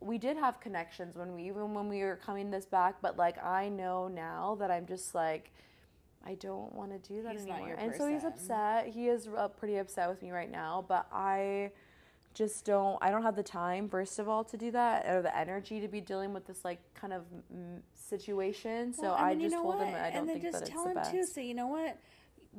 [0.00, 3.42] we did have connections when we even when we were coming this back, but like
[3.42, 5.50] I know now that I'm just like
[6.24, 7.74] I don't want to do that He's anymore.
[7.76, 8.86] and so he's upset.
[8.86, 11.72] He is uh, pretty upset with me right now, but I
[12.34, 15.36] just don't I don't have the time first of all to do that or the
[15.36, 17.22] energy to be dealing with this like kind of
[17.94, 18.92] situation.
[18.94, 19.94] So Well, I, mean, you just know told him?
[19.94, 21.10] I don't and then think just that it's tell the him best.
[21.10, 21.24] too.
[21.24, 21.98] Say, you know what?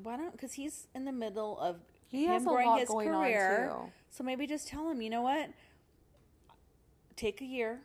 [0.02, 0.32] Why don't?
[0.32, 3.70] Because he's in the middle of He him has a growing lot his going career.
[3.72, 3.92] on too.
[4.10, 5.50] So maybe just tell him, you know what?
[7.16, 7.80] Take a year,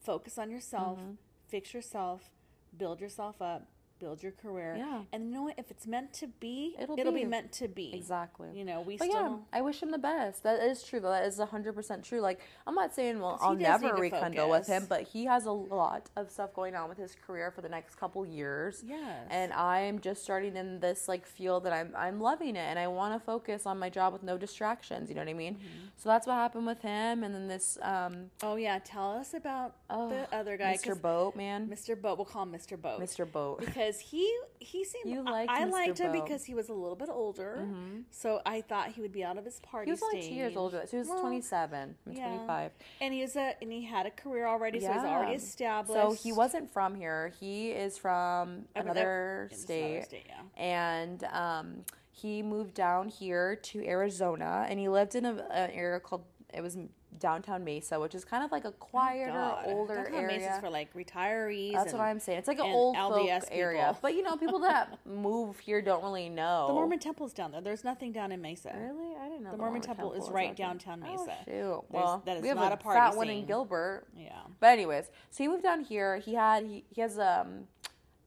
[0.00, 1.12] focus on yourself, Mm-hmm.
[1.48, 2.30] fix yourself,
[2.76, 3.66] build yourself up,
[3.98, 4.74] build your career.
[4.76, 5.02] Yeah.
[5.12, 5.54] And you know what?
[5.58, 7.20] If it's meant to be, It'll it'll, be.
[7.20, 7.26] be.
[7.26, 7.94] meant to be.
[7.94, 8.48] Exactly.
[8.54, 9.20] You know, we But still.
[9.20, 10.42] yeah, I wish him the best.
[10.42, 11.00] That is true.
[11.00, 12.20] That is hundred percent true.
[12.20, 16.10] Like I'm not saying well, I'll never rekindle with him, but he has a lot
[16.16, 18.82] of stuff going on with his career for the next couple years.
[18.86, 19.26] Yes.
[19.30, 22.86] And I'm just starting in this like field that I'm I'm loving it, and I
[22.88, 25.08] want to focus on my job with no distractions.
[25.08, 25.54] You know what I mean?
[25.54, 25.86] Mm-hmm.
[25.96, 29.74] So that's what happened with him, and then this um Oh yeah, tell us about
[29.90, 30.76] oh, the other guy.
[30.76, 31.00] Mr.
[31.00, 32.00] Boat man, Mr.
[32.00, 32.18] Boat.
[32.18, 32.80] We'll call him Mr.
[32.80, 33.00] Boat.
[33.00, 33.30] Mr.
[33.30, 33.60] Boat.
[33.60, 35.70] because he he seemed You I- liked I Mr.
[35.70, 37.66] liked him because he was a little bit older,
[38.10, 40.56] so I thought he would be out of his party He was only two years
[40.56, 40.82] older.
[40.84, 41.94] So he was Well, 27.
[42.06, 42.26] I'm yeah.
[42.28, 42.72] 25.
[43.00, 46.00] and he was a and he had a career already, so he's already established.
[46.00, 47.32] So he wasn't from here.
[47.40, 49.84] He is from I another it's state.
[49.92, 50.42] another state, yeah.
[50.62, 56.00] And um, he moved down here to Arizona, and he lived in a, an area
[56.00, 56.76] called it was
[57.18, 59.64] downtown Mesa, which is kind of like a quieter, God.
[59.66, 60.38] older Downtown area.
[60.38, 61.72] Mesa's for like retirees.
[61.72, 62.38] That's and what I'm saying.
[62.38, 66.02] It's like an old folk LDS area, but you know, people that move here don't
[66.02, 66.66] really know.
[66.68, 67.60] The Mormon Temple's down there.
[67.60, 68.72] There's nothing down in Mesa.
[68.76, 71.36] Really, I didn't know The Mormon Temple is right downtown Oh, Mesa.
[71.44, 71.84] shoot.
[71.88, 73.46] Well, that is we have not a, a party fat one in.
[73.46, 74.06] Gilbert.
[74.16, 74.32] Yeah.
[74.60, 76.18] But anyways, so he moved down here.
[76.18, 77.64] He had he, he has um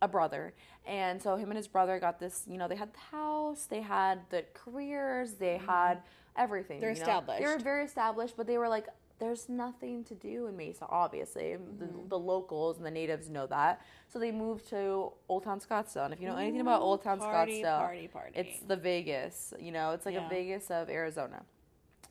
[0.02, 0.54] a brother,
[0.86, 2.44] and so him and his brother got this.
[2.50, 6.02] You know, they had the house, they had the careers, they had
[6.36, 6.80] everything.
[6.80, 7.24] They're you know?
[7.40, 8.88] They were very established, but they were like,
[9.20, 10.86] there's nothing to do in Mesa.
[10.90, 12.08] Obviously, the, Mm-hmm.
[12.10, 13.82] the locals and the natives know that.
[14.12, 16.06] So they moved to Old Town Scottsdale.
[16.06, 18.32] And if you know anything about Old Town party, Scottsdale, party, party.
[18.36, 19.54] it's the Vegas.
[19.60, 20.26] You know, it's like Yeah.
[20.26, 21.44] a Vegas of Arizona.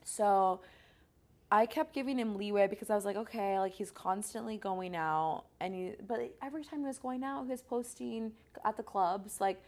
[0.05, 0.61] So
[1.51, 5.45] I kept giving him leeway because I was like, okay, like he's constantly going out,
[5.59, 8.33] and he, but every time he was going out, he was posting
[8.65, 9.61] at the clubs like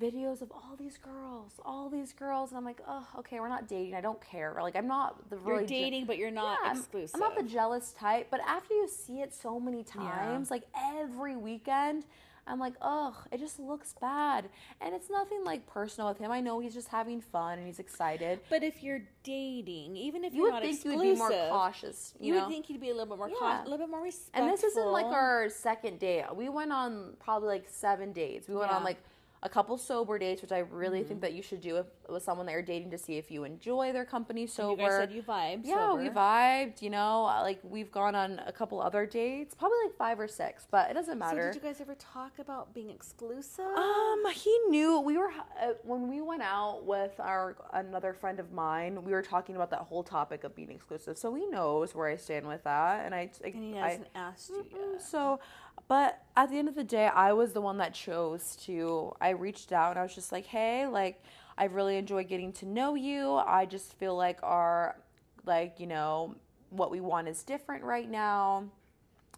[0.00, 3.68] videos of all these girls, all these girls, and I'm like, oh, okay, we're not
[3.68, 3.94] dating.
[3.94, 4.56] I don't care.
[4.60, 7.14] Like I'm not the You're really je- dating, but you're not yeah, I'm- exclusive.
[7.14, 11.36] I'm, not the jealous type, but after you see it so many times, like every
[11.36, 12.04] weekend.
[12.44, 14.48] I'm like, ugh, it just looks bad.
[14.80, 16.32] And it's nothing like personal with him.
[16.32, 18.40] I know he's just having fun and he's excited.
[18.50, 21.18] But if you're dating, even if You you're would not think exclusive, you would be
[21.20, 22.14] more cautious.
[22.18, 23.36] You, You, would think you'd be a little bit more Yeah.
[23.38, 24.42] cautious, a little bit more respectful.
[24.42, 26.24] And this isn't like our second date.
[26.34, 28.48] We went on probably like seven dates.
[28.48, 28.76] We went Yeah.
[28.78, 28.98] on like
[29.44, 31.76] a couple sober dates, which I really think that you should do.
[31.76, 34.82] If with someone that you're dating to see if you enjoy their company sober.
[34.82, 35.62] You guys said you vibed.
[35.64, 36.82] yeah, we vibed.
[36.82, 40.28] You know, uh, like we've gone on a couple other dates, probably like five or
[40.28, 41.52] six, but it doesn't matter.
[41.52, 43.64] So did you guys ever talk about being exclusive?
[43.64, 48.52] Um, he knew we were uh, when we went out with our another friend of
[48.52, 49.02] mine.
[49.02, 52.16] We were talking about that whole topic of being exclusive, so he knows where I
[52.16, 53.04] stand with that.
[53.04, 55.02] And I, and he hasn't asked you yet.
[55.02, 55.40] So,
[55.88, 59.12] but at the end of the day, I was the one that chose to.
[59.20, 61.22] I reached out and I was just like, hey, like,
[61.58, 63.34] I really enjoy getting to know you.
[63.34, 64.96] I just feel like our,
[65.44, 66.34] like, you know,
[66.70, 68.64] what we want is different right now.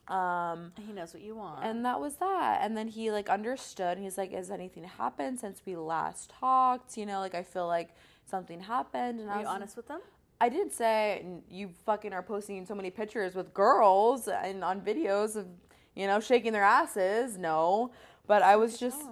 [0.09, 1.65] Um, He knows what you want.
[1.65, 2.59] and that was that.
[2.63, 3.97] And then he like understood.
[3.97, 6.99] He's like, "Has anything happened since we last talked?
[6.99, 7.89] You know, like I feel like
[8.27, 10.01] something happened." And I Were you was honest with them?
[10.43, 15.37] I did say you fucking are posting so many pictures with girls and on videos
[15.37, 15.47] of
[15.95, 17.37] you know shaking their asses.
[17.39, 17.91] No,
[18.27, 19.03] but I was just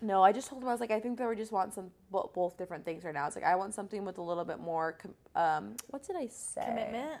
[0.00, 0.22] no.
[0.22, 2.56] I just told him I was like I think that we just want some both
[2.56, 3.26] different things right now.
[3.26, 4.92] It's like I want something with a little bit more.
[4.92, 6.64] Com- um, what did I say?
[6.66, 7.20] commitment.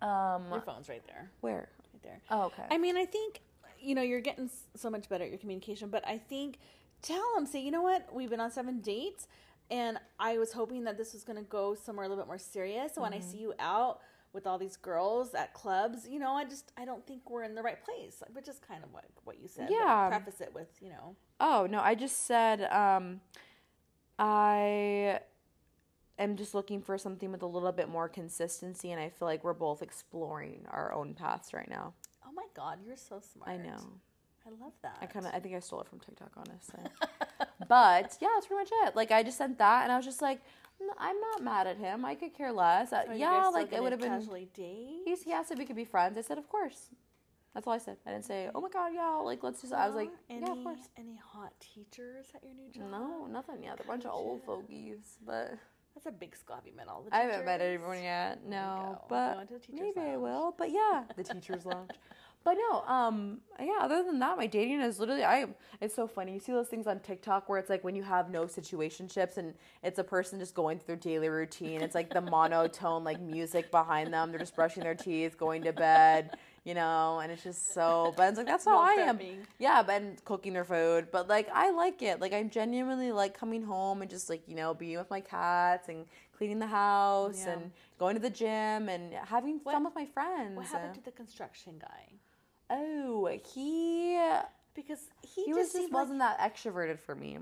[0.00, 1.30] Um, Your phone's right there.
[1.42, 1.68] where?
[1.92, 2.20] Right there.
[2.30, 2.64] Oh, okay.
[2.70, 3.40] I mean, I think
[3.80, 6.58] you know you're getting so much better at your communication, but I think
[7.02, 9.26] tell them, say, you know what, we've been on seven dates,
[9.70, 12.38] and I was hoping that this was going to go somewhere a little bit more
[12.38, 12.94] serious.
[12.94, 13.30] So when I Mm-hmm.
[13.30, 14.00] see you out
[14.32, 17.54] with all these girls at clubs, you know, I just I don't think we're in
[17.54, 19.68] the right place, which is kind of what what you said.
[19.70, 20.08] Yeah.
[20.08, 23.20] preface it with you know, Oh no, I just said um,
[24.18, 25.20] I
[26.18, 29.42] am just looking for something with a little bit more consistency, and I feel like
[29.44, 31.94] we're both exploring our own paths right now.
[32.26, 33.50] oh my god, you're so smart.
[33.50, 33.78] I know.
[34.44, 34.98] I love that.
[35.00, 36.80] I kind of, I think I stole it from TikTok, honestly.
[37.68, 38.96] but yeah, that's pretty much it.
[38.96, 40.42] Like I just sent that, and I was just like, "N-
[40.98, 42.04] I'm not mad at him.
[42.04, 42.92] I could care less.
[42.92, 44.10] Uh, So yeah, like it would have been.
[44.10, 45.02] casually date.
[45.04, 46.18] He's, he asked if we could be friends.
[46.18, 46.90] I said, of course.
[47.54, 47.98] That's all I said.
[48.06, 49.74] I didn't say, oh my god, yeah, like let's just.
[49.74, 50.88] I was like, any, yeah, of course.
[50.96, 52.90] Any hot teachers at your new job?
[52.90, 53.76] No, nothing yet.
[53.76, 55.52] They're a bunch of old fogies, but.
[55.94, 56.60] That's a big scoff.
[56.64, 58.38] You met all the I haven't met everyone yet.
[58.46, 60.54] No, but maybe I will.
[60.56, 61.90] But yeah, the teachers lounge.
[62.44, 63.78] But no, um, yeah.
[63.80, 65.24] Other than that, my dating is literally.
[65.24, 65.46] I.
[65.80, 66.32] It's so funny.
[66.34, 69.54] You see those things on TikTok where it's like when you have no situationships and
[69.82, 71.80] it's a person just going through their daily routine.
[71.82, 74.30] It's like the monotone like music behind them.
[74.30, 78.12] They're just brushing their teeth, going to bed, you know, and it's just so.
[78.16, 79.20] But it's like that's how Meal I am.
[79.58, 81.08] Yeah, but cooking their food.
[81.12, 82.20] But like I like it.
[82.20, 85.88] Like I genuinely like coming home and just like, you know, being with my cats
[85.88, 87.52] and cleaning the house Yeah.
[87.52, 90.56] and going to the gym and having What- fun with my friends.
[90.56, 92.14] What happened to the construction guy?
[92.70, 94.18] Oh, he
[94.74, 97.38] Because he, he, just, was just wasn't like, that extroverted for me.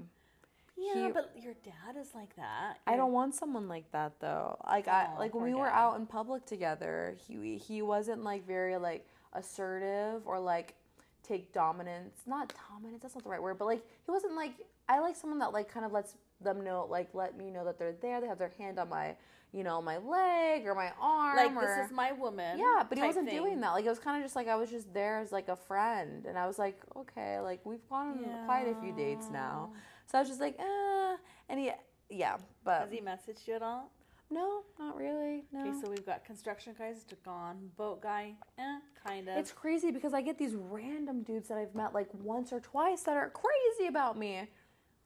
[0.77, 2.79] Yeah, he- but your dad is like that.
[2.87, 4.57] I don't want someone like that though.
[4.67, 8.77] Like I like when we were out in public together, he he wasn't like very
[8.77, 10.75] like assertive or like
[11.23, 12.23] take dominance.
[12.27, 14.53] Not dominance, that's not the right word, but like he wasn't like
[14.89, 17.79] I like someone that like kind of lets them know like let me know that
[17.79, 18.21] they're there.
[18.21, 19.15] They have their hand on my,
[19.53, 22.59] you know, my leg or my arm Like or this is my woman.
[22.59, 23.37] yeah, but he wasn't thing.
[23.37, 23.71] doing that.
[23.73, 26.27] Like it was kind of just like I was just there as like a friend,
[26.27, 29.73] and I was like, okay, like we've gone on quite a few dates now,
[30.07, 31.17] so I was just like, eh,
[31.49, 31.71] and he,
[32.11, 33.91] yeah, but Has he messaged you at all?
[34.33, 35.43] no, not really.
[35.53, 35.61] No.
[35.63, 39.37] Okay, so we've got construction guys to gone, boat guy, eh, kind of.
[39.37, 43.03] it's crazy because I get these random dudes that I've met like once or twice
[43.03, 44.49] that are crazy about me.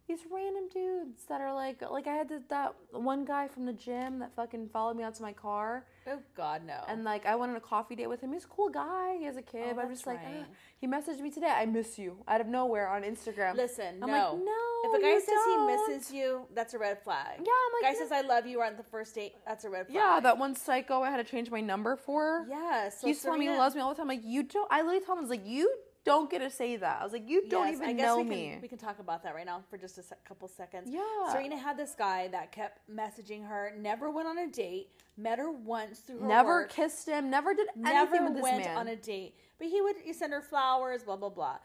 [0.06, 3.72] These random dudes that are like, like I had th- that one guy from the
[3.72, 6.84] gym that fucking followed me out to my car, oh God, no.
[6.88, 8.34] and like I went on a coffee date with him.
[8.34, 9.16] He's a cool guy.
[9.18, 9.68] He has a kid.
[9.70, 10.42] Oh, but I'm just like, right.
[10.42, 10.54] Uh.
[10.76, 11.46] He messaged me today.
[11.56, 13.56] I miss you out of nowhere on Instagram.
[13.56, 14.34] Listen, I'm no.
[14.34, 14.90] like, no.
[14.90, 17.38] if a guy says don't." he misses you, that's a red flag.
[17.38, 19.70] Yeah, I'm like, guy "No." says I love you on the first date, that's a
[19.70, 19.96] red flag.
[19.96, 22.46] yeah, that one psycho I had to change my number for.
[22.50, 24.08] Yeah, so he used to tell me he loves me all the time.
[24.08, 24.70] Like you don't.
[24.70, 26.98] I literally told him I was like, you don't get to say that.
[27.00, 28.50] I was like, you don't Yes, even I guess know we me.
[28.52, 30.90] Can, we can talk about that right now for just a sec- couple seconds.
[30.90, 31.00] Yeah.
[31.32, 35.50] Serena had this guy that kept messaging her, never went on a date, met her
[35.50, 37.30] once through her never work, kissed him.
[37.30, 38.76] Never did never anything with this went man.
[38.76, 39.34] on a date.
[39.58, 41.56] But he would send her flowers, blah blah blah.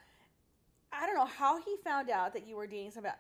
[0.92, 3.16] I don't know how he found out that you were dating somebody.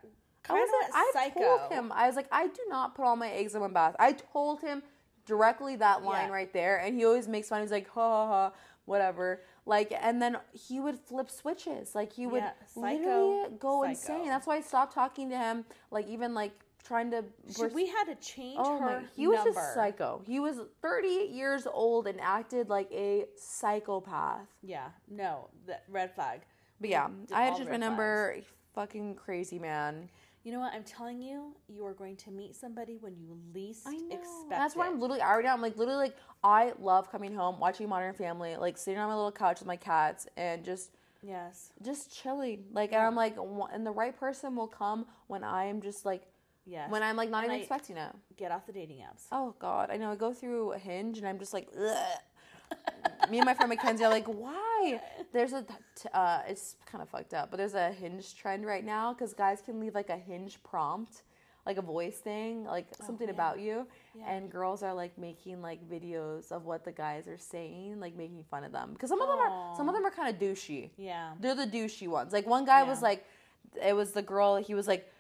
[0.50, 1.40] I was like, I psycho.
[1.42, 1.92] told him.
[1.94, 3.98] I was like, I do not put all my eggs in one basket.
[4.02, 4.82] I told him
[5.26, 6.34] directly that line Yeah.
[6.34, 7.62] right there, and he always makes fun.
[7.62, 8.54] He's like, ha ha ha,
[8.86, 9.42] whatever.
[9.70, 11.94] Like, and then he would flip switches.
[11.94, 12.82] Like, he would Yeah, psycho.
[12.82, 13.90] literally go Psycho.
[13.92, 14.26] insane.
[14.28, 15.64] That's why I stopped talking to him.
[15.92, 16.52] Like, even like
[16.84, 17.24] trying to.
[17.74, 19.06] We had to change Oh her my!
[19.16, 19.52] He was number.
[19.54, 20.22] just psycho.
[20.26, 24.48] He was 38 years old and acted like a psychopath.
[24.64, 26.42] Yeah, no, that red flag.
[26.82, 28.38] But yeah, I just remember
[28.74, 30.10] fucking crazy man.
[30.44, 30.74] You know what?
[30.74, 34.16] I'm telling you, you are going to meet somebody when you least I know.
[34.16, 34.92] expect That's why it.
[34.92, 35.48] I'm literally already.
[35.50, 39.16] I'm like literally like I love coming home, watching Modern Family, like sitting on my
[39.16, 41.74] little couch with my cats, and just Yes.
[41.84, 42.64] just chilling.
[42.72, 43.36] Like, and I'm like,
[43.74, 46.24] and the right person will come when I am just like
[46.66, 46.90] Yes.
[46.90, 48.12] when I'm like not And even I- expecting it.
[48.38, 49.24] Get off the dating apps.
[49.34, 50.12] Oh God, I know.
[50.12, 51.68] I go through a hinge and I'm just like,
[53.30, 54.69] me and my friend Mackenzie are like, why?
[55.34, 58.86] There's a, t- uh, it's kind of fucked up, but there's a hinge trend right
[58.86, 61.24] now because guys can leave like a hinge prompt,
[61.66, 63.34] like a voice thing, like something yeah.
[63.34, 63.86] about you,
[64.18, 64.32] Yeah.
[64.32, 68.44] and girls are like making like videos of what the guys are saying, like making
[68.50, 70.90] fun of them because some of them are some of them are kind of douchey.
[70.98, 71.32] Yeah.
[71.40, 72.34] They're the douchey ones.
[72.34, 73.26] Like one guy was like,
[73.86, 74.56] it was the girl.
[74.58, 75.12] He was like,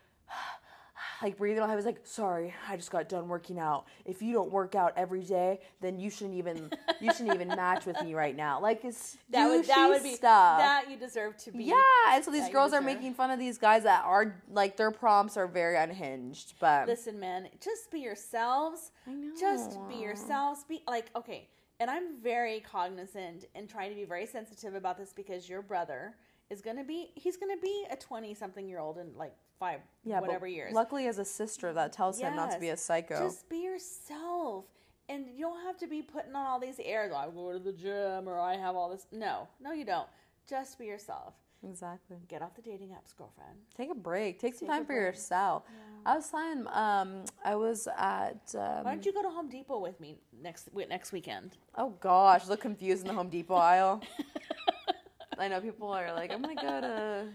[1.22, 1.62] like breathing.
[1.64, 3.86] I was like, sorry, I just got done working out.
[4.06, 7.86] If you don't work out every day, then you shouldn't even you shouldn't even match
[7.86, 8.60] with me right now.
[8.62, 10.60] Like it's That would that would be stuff.
[10.60, 11.66] that you deserve to be.
[11.66, 11.76] yeah,
[12.12, 15.38] and so these girls are making fun of these guys that are like their prompts
[15.38, 16.54] are very unhinged.
[16.60, 18.92] But Listen, man, just be yourselves.
[19.08, 19.32] I know.
[19.40, 20.64] Just be yourselves.
[20.68, 21.48] Be like, okay.
[21.82, 26.14] And I'm very cognizant and trying to be very sensitive about this because your brother
[26.50, 29.34] is going to be, he's going to be a 20 something year old in like
[29.60, 30.74] five, yeah, whatever years.
[30.74, 33.19] Luckily, as a sister that tells him not to be a psycho.
[33.28, 34.65] Just be yourself.
[35.10, 37.12] And you don't have to be putting on all these airs.
[37.12, 39.08] I go to the gym or I have all this.
[39.12, 40.08] No, no, you don't.
[40.48, 41.34] Just be yourself.
[41.67, 42.17] exactly.
[42.28, 43.58] Get off the dating apps, girlfriend.
[43.76, 44.39] Take a break.
[44.39, 45.02] Take some Take time for break.
[45.02, 45.63] yourself.
[46.06, 48.39] I was telling, um, I was at.
[48.56, 51.58] Um, Why don't you go to Home Depot with me next next weekend?
[51.76, 54.02] Oh gosh, look confused in the Home Depot aisle.
[55.39, 57.28] I know people are like, I'm gonna go to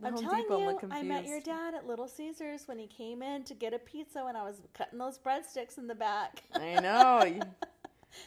[0.00, 0.78] the I'm Home telling Depot you.
[0.90, 4.24] I met your dad at Little Caesars when he came in to get a pizza
[4.24, 6.42] when I was cutting those breadsticks in the back.
[6.54, 7.20] I know.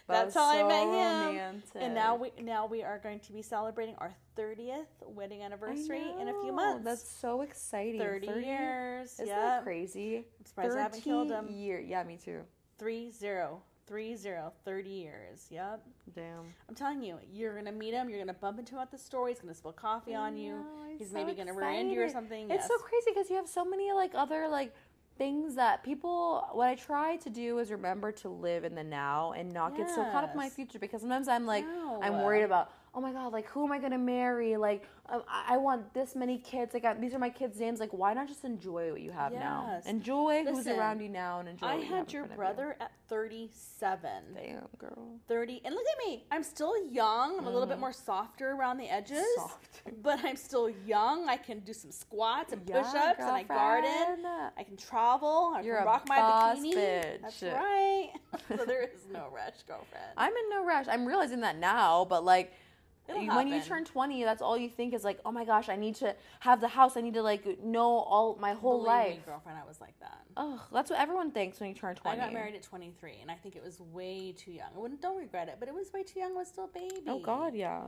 [0.08, 1.28] that That's how I so met him.
[1.28, 1.82] romantic.
[1.82, 6.30] And now we now we are going to be celebrating our 30th wedding anniversary in
[6.30, 6.86] a few months.
[6.86, 8.00] That's so exciting.
[8.00, 9.14] 30, years.
[9.14, 9.40] Isn't yeah.
[9.42, 10.26] that crazy?
[10.40, 11.48] I'm surprised I haven't killed him.
[11.50, 11.80] Year.
[11.80, 12.42] Yeah, me too.
[12.78, 13.62] Three zero.
[13.86, 14.54] Three zero.
[14.66, 15.48] 30 years.
[15.50, 15.82] Yep.
[16.16, 16.46] Damn.
[16.70, 18.10] I'm telling you, you're gonna meet him.
[18.10, 19.28] You're gonna bump into him at the store.
[19.28, 20.54] He's gonna spill coffee on you.
[20.54, 20.66] know,
[20.98, 22.50] He's so maybe gonna rear you or something.
[22.50, 22.68] It's yes.
[22.68, 24.74] so crazy because you have so many like other like
[25.18, 26.48] things that people.
[26.54, 29.90] What I try to do is remember to live in the now and not get
[29.90, 31.66] so caught up in my future because sometimes I'm like
[32.02, 32.72] I'm worried about.
[32.96, 33.34] Oh my god!
[33.34, 34.56] Like who am I gonna marry?
[34.56, 36.74] Like um, I, I want this many kids.
[36.74, 37.80] Like I, these are my kids' names.
[37.80, 39.66] Like why not just enjoy what you have now?
[39.70, 39.86] Yes.
[39.88, 41.66] Enjoy who's around you now and enjoy.
[41.68, 42.36] I what you had in your of you.
[42.38, 44.10] brother at 37.
[44.36, 45.20] Damn girl.
[45.28, 48.78] 30 and look at me i'm still young i'm a little bit more softer around
[48.78, 49.36] the edges Mm.
[49.38, 49.92] Softer.
[50.02, 54.26] but i'm still young i can do some squats and Yeah, push-ups and i garden
[54.58, 57.22] i can travel i You're can a rock my bikini bitch.
[57.22, 58.12] that's right
[58.58, 60.86] so there is no rush girlfriend I'm in no rush.
[60.90, 62.54] I'm realizing that now, but like
[63.08, 65.76] It'll when you turn 20, that's all you think is like, oh my gosh, I
[65.76, 66.96] need to have the house.
[66.96, 69.16] I need to like know all my whole Believe life.
[69.18, 72.18] me, girlfriend i was like that Ugh, that's what everyone thinks when you turn 20.
[72.20, 75.02] i got married at 23 and i think it was way too young i wouldn't
[75.02, 77.20] don't regret it but it was way too young I was still a baby Oh
[77.20, 77.82] God, yeah,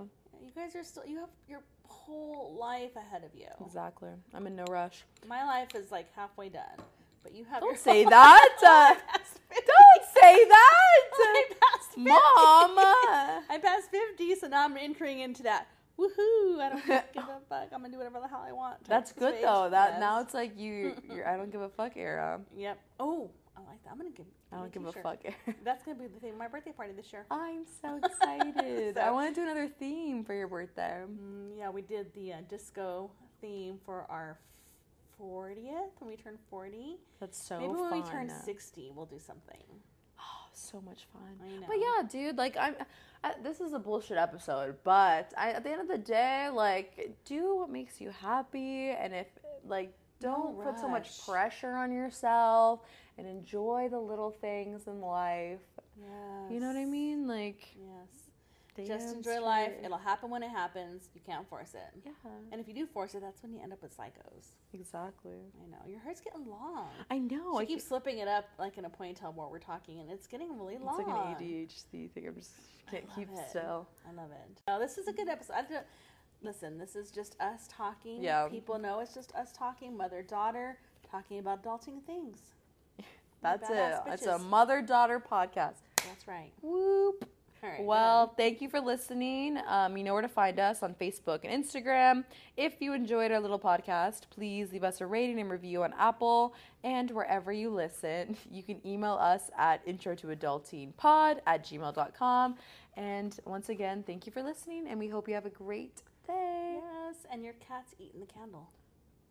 [0.44, 4.10] you guys are still you have your whole life ahead of you exactly.
[4.34, 5.04] I'm in no rush.
[5.28, 6.78] my life is like halfway done
[7.24, 8.56] but you have Don't say that.
[8.64, 8.94] Uh,
[9.68, 9.85] don't
[10.26, 12.02] say that, past 50.
[12.02, 13.44] Mom.
[13.50, 15.68] I'm past 50, so now I'm entering into that.
[16.00, 16.60] Woohoo!
[16.60, 17.70] I don't give a fuck.
[17.72, 18.84] I'm gonna do whatever the hell I want.
[18.86, 19.44] That's good stage.
[19.46, 19.70] though.
[19.70, 20.00] That Yes.
[20.02, 20.94] now it's like you.
[21.14, 22.42] You're, I don't give a fuck era.
[22.58, 22.78] Yep.
[23.00, 23.92] Oh, I like that.
[23.92, 24.26] I'm gonna give.
[24.52, 25.56] I don't give a fuck era.
[25.64, 26.38] That's gonna be the thing.
[26.38, 27.26] My birthday party this year.
[27.32, 28.98] I'm so excited.
[28.98, 31.02] I want to do another theme for your birthday.
[31.10, 33.10] Mm, yeah, we did the uh, disco
[33.40, 34.38] theme for our
[35.22, 36.98] 40th when we turned 40.
[37.22, 37.90] That's so Maybe fun.
[37.92, 39.64] when we turn 60, we'll do something.
[40.58, 41.22] So much fun.
[41.44, 41.68] I know.
[41.68, 42.76] But yeah, dude, like I'm.
[43.24, 47.16] I, this is a bullshit episode, but I, at the end of the day, like,
[47.26, 49.26] do what makes you happy, and if
[49.68, 52.82] like, don't put so much pressure on yourself,
[53.18, 55.60] and enjoy the little things in life.
[55.98, 56.52] Yes.
[56.52, 57.28] You know what I mean?
[57.28, 58.25] Like, Yes.
[58.84, 59.72] Just enjoy life.
[59.84, 61.10] It'll happen when it happens.
[61.14, 62.02] You can't force it.
[62.06, 62.12] Yeah,
[62.52, 64.48] And if you do force it, that's when you end up with psychos.
[64.74, 65.32] exactly.
[65.64, 65.78] I know.
[65.88, 66.90] Your hair's getting long.
[67.10, 67.58] I know.
[67.60, 70.28] She I keeps slipping it up like in a ponytail while we're talking, and it's
[70.28, 71.00] getting really long.
[71.00, 72.28] It's like an ADHD thing.
[72.28, 72.52] I'm just
[72.92, 73.50] can't keep it.
[73.50, 73.88] still.
[74.08, 74.62] I love it.
[74.68, 75.54] No, this is a good episode.
[75.54, 75.86] I don't-
[76.42, 78.22] listen, this is just us talking.
[78.22, 78.48] Yeah.
[78.50, 80.78] People know it's just us talking, mother daughter,
[81.10, 82.40] talking about adulting things.
[83.42, 83.96] That's it.
[84.08, 85.82] It's a mother daughter podcast.
[86.08, 86.52] That's right.
[86.62, 87.28] Whoop.
[87.66, 87.84] Right.
[87.84, 89.58] Well, thank you for listening.
[89.68, 92.24] Um, you know where to find us on Facebook and Instagram.
[92.58, 96.54] If you enjoyed our little podcast, please leave us a rating and review on Apple
[96.84, 98.38] and wherever you listen.
[98.52, 102.56] You can email us at intro to adulteenpod at gmail.com.
[102.98, 106.80] And once again, thank you for listening, and we hope you have a great day.
[106.82, 108.70] yes, and your cat's eating the candle.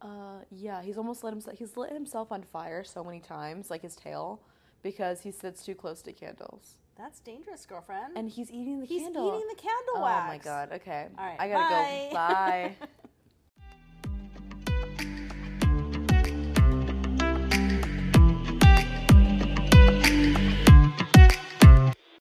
[0.02, 1.56] Uh, yeah, he's almost let himself.
[1.56, 4.42] He's lit himself on fire so many times, like his tail,
[4.82, 8.16] because he sits too close to candles, That's dangerous, girlfriend.
[8.16, 9.32] and he's eating the He's candle.
[9.32, 10.24] He's eating the candle oh wax.
[10.24, 10.72] Oh my god.
[10.74, 11.06] Okay.
[11.18, 12.08] All right, I gotta bye.
[12.10, 12.14] go.
[12.14, 12.76] Bye.